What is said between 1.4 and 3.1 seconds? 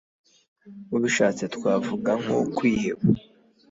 twavuga nko kwiheba